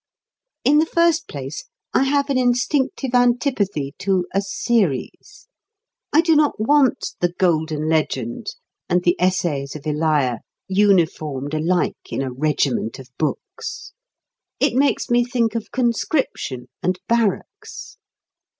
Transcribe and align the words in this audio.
In 0.65 0.79
the 0.79 0.87
first 0.87 1.27
place, 1.27 1.65
I 1.93 2.05
have 2.05 2.31
an 2.31 2.37
instinctive 2.39 3.13
antipathy 3.13 3.93
to 3.99 4.25
a 4.33 4.41
"series." 4.41 5.47
I 6.11 6.21
do 6.21 6.35
not 6.35 6.59
want 6.59 7.13
"The 7.19 7.33
Golden 7.33 7.87
Legend" 7.87 8.47
and 8.89 9.03
"The 9.03 9.15
Essays 9.19 9.75
of 9.75 9.85
Elia" 9.85 10.37
uniformed 10.67 11.53
alike 11.53 12.11
in 12.11 12.23
a 12.23 12.31
regiment 12.33 12.97
of 12.97 13.11
books. 13.19 13.93
It 14.59 14.73
makes 14.73 15.11
me 15.11 15.23
think 15.23 15.53
of 15.53 15.69
conscription 15.71 16.67
and 16.81 16.99
barracks. 17.07 17.97